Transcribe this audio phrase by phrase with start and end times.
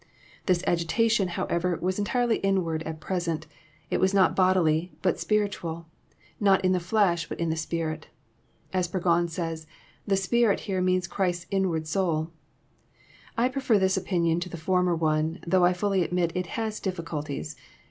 [0.47, 3.45] This agitation, however, was entirely inward at present:
[3.91, 5.85] it was not bodily, but spiritual;
[6.39, 8.07] not in the flesh, but in the spirit.
[8.73, 9.67] As Burgon says,
[10.07, 12.31] the" spirit" here means Christ's invoard soul.
[13.37, 17.55] I prefer this opinion to the former one, though I fblly admit it has difficulties.